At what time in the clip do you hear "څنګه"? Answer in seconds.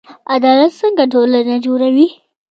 0.81-1.03